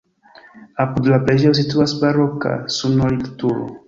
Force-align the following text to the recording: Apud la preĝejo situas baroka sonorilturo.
Apud 0.85 1.09
la 1.11 1.19
preĝejo 1.27 1.51
situas 1.59 1.93
baroka 2.05 2.55
sonorilturo. 2.79 3.67